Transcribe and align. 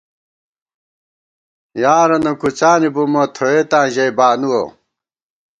یارَنہ 1.81 2.31
کُڅانی 2.41 2.89
بُمہ، 2.95 3.23
تھوئېتاں 3.35 3.85
ژَئی 3.93 4.11
بانُوَہ 4.17 4.63